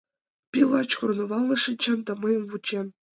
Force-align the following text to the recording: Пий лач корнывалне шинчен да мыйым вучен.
Пий 0.51 0.65
лач 0.71 0.91
корнывалне 0.99 1.55
шинчен 1.63 1.99
да 2.07 2.13
мыйым 2.21 2.43
вучен. 2.49 2.87